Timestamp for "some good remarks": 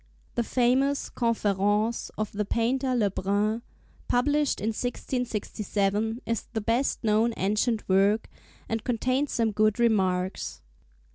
9.31-10.63